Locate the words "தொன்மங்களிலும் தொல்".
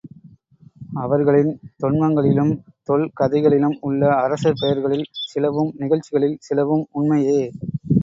1.81-3.07